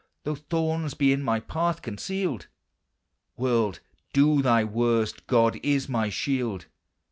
Though 0.23 0.33
thorns 0.33 0.95
be 0.95 1.13
in 1.13 1.21
my 1.21 1.39
path 1.39 1.83
concealed? 1.83 2.47
World, 3.37 3.81
do 4.13 4.41
thy 4.41 4.63
worst! 4.63 5.27
God 5.27 5.59
is 5.61 5.87
my 5.87 6.09
shield! 6.09 6.65